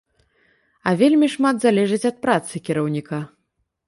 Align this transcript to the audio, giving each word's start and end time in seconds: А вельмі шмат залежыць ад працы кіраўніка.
А 0.87 0.93
вельмі 1.01 1.29
шмат 1.33 1.59
залежыць 1.65 2.01
ад 2.11 2.17
працы 2.23 2.63
кіраўніка. 2.71 3.21